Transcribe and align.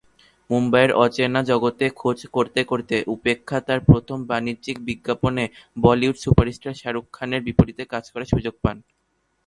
মুম্বইয়ের 0.49 0.91
অচেনা 1.03 1.41
জগতে 1.51 1.85
খোঁজ 1.99 2.19
করতে 2.35 2.61
করতে, 2.71 2.95
উপেক্ষা 3.15 3.57
তাঁর 3.67 3.79
প্রথম 3.89 4.17
বাণিজ্যিক 4.29 4.77
বিজ্ঞাপনে 4.87 5.43
বলিউড 5.77 6.17
সুপারস্টার 6.23 6.79
শাহরুখ 6.81 7.05
খানের 7.13 7.41
বিপরীতে 7.47 7.83
কাজ 7.93 8.03
করার 8.13 8.31
সুযোগ 8.33 8.55
পান। 8.63 8.77